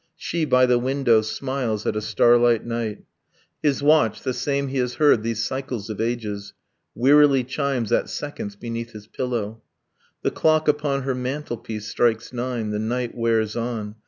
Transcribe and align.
She, 0.15 0.45
by 0.45 0.65
the 0.65 0.79
window, 0.79 1.21
smiles 1.21 1.85
at 1.85 1.95
a 1.95 2.01
starlight 2.01 2.65
night, 2.65 3.03
His 3.61 3.83
watch 3.83 4.21
the 4.23 4.33
same 4.33 4.69
he 4.69 4.77
has 4.79 4.95
heard 4.95 5.21
these 5.21 5.45
cycles 5.45 5.91
of 5.91 6.01
ages 6.01 6.53
Wearily 6.95 7.43
chimes 7.43 7.91
at 7.91 8.09
seconds 8.09 8.55
beneath 8.55 8.93
his 8.93 9.05
pillow. 9.05 9.61
The 10.23 10.31
clock, 10.31 10.67
upon 10.67 11.03
her 11.03 11.13
mantelpiece, 11.13 11.87
strikes 11.87 12.33
nine. 12.33 12.71
The 12.71 12.79
night 12.79 13.15
wears 13.15 13.55
on. 13.55 13.93